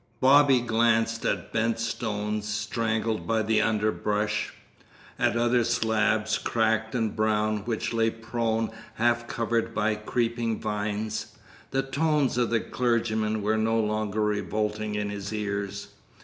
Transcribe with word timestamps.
Bobby 0.19 0.61
glanced 0.61 1.25
at 1.25 1.53
bent 1.53 1.77
stones, 1.77 2.47
strangled 2.47 3.27
by 3.27 3.43
the 3.43 3.61
underbrush; 3.61 4.51
at 5.19 5.37
other 5.37 5.63
slabs, 5.63 6.39
cracked 6.39 6.95
and 6.95 7.15
brown, 7.15 7.59
which 7.65 7.93
lay 7.93 8.09
prone, 8.09 8.71
half 8.95 9.27
covered 9.27 9.75
by 9.75 9.93
creeping 9.93 10.59
vines. 10.59 11.37
The 11.69 11.83
tones 11.83 12.39
of 12.39 12.49
the 12.49 12.61
clergyman 12.61 13.43
were 13.43 13.57
no 13.59 13.79
longer 13.79 14.21
revolting 14.23 14.95
in 14.95 15.11
his 15.11 15.31
ears. 15.31 15.89